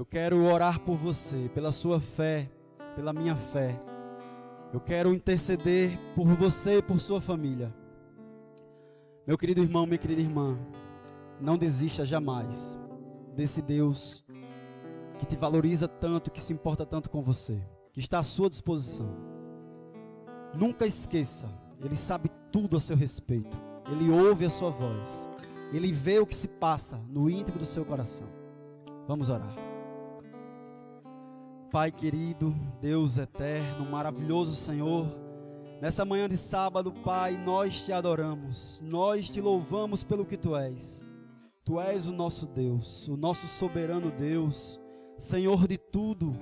[0.00, 2.50] Eu quero orar por você, pela sua fé,
[2.96, 3.78] pela minha fé.
[4.72, 7.70] Eu quero interceder por você e por sua família.
[9.26, 10.58] Meu querido irmão, minha querida irmã,
[11.38, 12.80] não desista jamais
[13.36, 14.24] desse Deus
[15.18, 19.14] que te valoriza tanto, que se importa tanto com você, que está à sua disposição.
[20.54, 21.46] Nunca esqueça,
[21.78, 23.60] Ele sabe tudo a seu respeito,
[23.92, 25.28] Ele ouve a sua voz,
[25.70, 28.26] Ele vê o que se passa no íntimo do seu coração.
[29.06, 29.69] Vamos orar.
[31.70, 35.06] Pai querido, Deus eterno, maravilhoso Senhor,
[35.80, 41.06] nessa manhã de sábado, Pai, nós te adoramos, nós te louvamos pelo que tu és.
[41.64, 44.80] Tu és o nosso Deus, o nosso soberano Deus,
[45.16, 46.36] Senhor de tudo.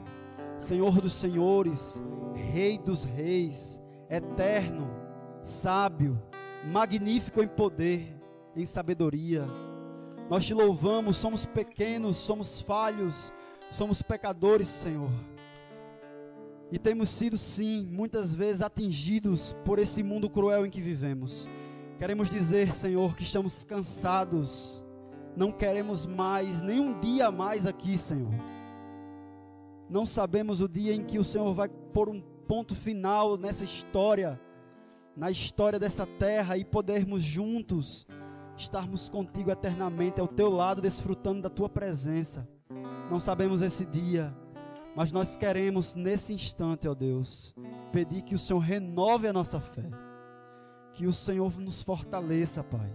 [0.59, 2.03] Senhor dos senhores,
[2.35, 4.91] Rei dos reis, eterno,
[5.43, 6.21] sábio,
[6.65, 8.17] magnífico em poder,
[8.57, 9.47] em sabedoria.
[10.29, 13.33] Nós te louvamos, somos pequenos, somos falhos,
[13.71, 15.11] somos pecadores, Senhor.
[16.71, 21.49] E temos sido, sim, muitas vezes atingidos por esse mundo cruel em que vivemos.
[21.99, 24.85] Queremos dizer, Senhor, que estamos cansados,
[25.35, 28.33] não queremos mais, nem um dia mais aqui, Senhor.
[29.89, 34.39] Não sabemos o dia em que o Senhor vai pôr um ponto final nessa história,
[35.17, 38.07] na história dessa terra e podermos juntos
[38.57, 42.47] estarmos contigo eternamente, ao teu lado, desfrutando da tua presença.
[43.11, 44.35] Não sabemos esse dia,
[44.95, 47.55] mas nós queremos nesse instante, ó Deus,
[47.91, 49.89] pedir que o Senhor renove a nossa fé,
[50.93, 52.93] que o Senhor nos fortaleça, Pai.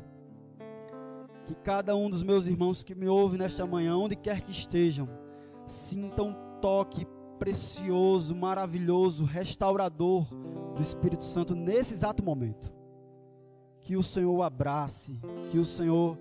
[1.47, 5.09] Que cada um dos meus irmãos que me ouve nesta manhã, onde quer que estejam,
[5.65, 7.07] sintam um toque
[7.39, 10.27] precioso, maravilhoso, restaurador
[10.75, 12.71] do Espírito Santo nesse exato momento.
[13.81, 15.19] Que o Senhor o abrace,
[15.51, 16.17] que o Senhor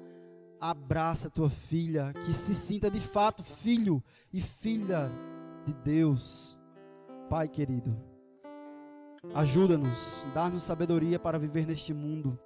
[0.62, 4.00] abrace a tua filha, que se sinta de fato filho
[4.32, 5.10] e filha
[5.66, 6.56] de Deus.
[7.28, 7.96] Pai querido,
[9.34, 12.38] ajuda-nos, dá-nos sabedoria para viver neste mundo.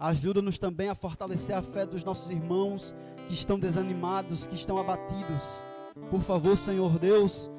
[0.00, 2.94] Ajuda-nos também a fortalecer a fé dos nossos irmãos
[3.26, 5.62] que estão desanimados, que estão abatidos.
[6.10, 7.50] Por favor, Senhor Deus,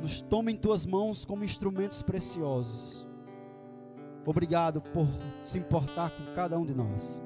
[0.00, 3.06] nos toma em tuas mãos como instrumentos preciosos.
[4.24, 5.06] Obrigado por
[5.40, 7.22] se importar com cada um de nós.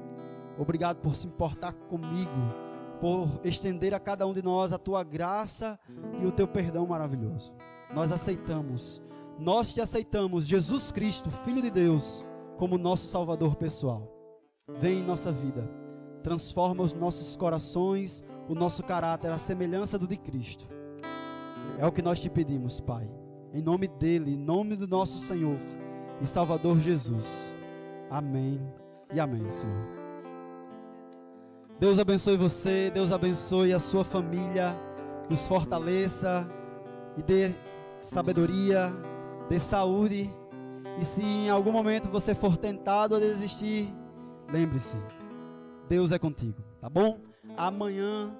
[0.57, 2.71] Obrigado por se importar comigo
[3.01, 5.77] por estender a cada um de nós a tua graça
[6.21, 7.51] e o teu perdão maravilhoso.
[7.91, 9.01] Nós aceitamos,
[9.39, 12.23] nós te aceitamos, Jesus Cristo, Filho de Deus,
[12.59, 14.07] como nosso Salvador pessoal.
[14.79, 15.67] Vem em nossa vida,
[16.21, 20.67] transforma os nossos corações, o nosso caráter, a semelhança do de Cristo.
[21.79, 23.09] É o que nós te pedimos, Pai.
[23.51, 25.57] Em nome dele, em nome do nosso Senhor
[26.21, 27.57] e Salvador Jesus.
[28.11, 28.61] Amém
[29.11, 30.00] e amém, Senhor.
[31.81, 34.79] Deus abençoe você, Deus abençoe a sua família,
[35.27, 36.47] nos fortaleça
[37.17, 37.55] e dê
[38.03, 38.93] sabedoria,
[39.49, 40.31] dê saúde.
[40.99, 43.91] E se em algum momento você for tentado a desistir,
[44.47, 44.95] lembre-se,
[45.89, 47.19] Deus é contigo, tá bom?
[47.57, 48.31] Amanhã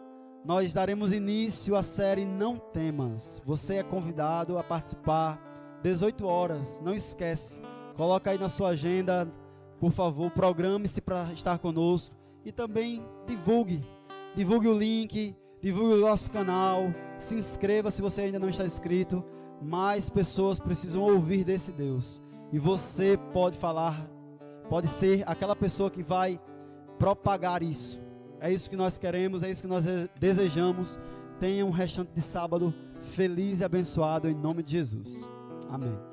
[0.46, 3.42] nós daremos início à série Não Temas.
[3.44, 7.60] Você é convidado a participar 18 horas, não esquece.
[7.96, 9.28] Coloca aí na sua agenda,
[9.80, 13.82] por favor, programe-se para estar conosco e também divulgue.
[14.36, 19.24] Divulgue o link, divulgue o nosso canal, se inscreva se você ainda não está inscrito.
[19.62, 22.22] Mais pessoas precisam ouvir desse Deus.
[22.52, 24.10] E você pode falar,
[24.70, 26.40] pode ser aquela pessoa que vai
[26.98, 28.02] propagar isso.
[28.40, 29.86] É isso que nós queremos, é isso que nós
[30.20, 31.00] desejamos.
[31.40, 35.30] Tenha um restante de sábado feliz e abençoado em nome de Jesus.
[35.70, 36.11] Amém.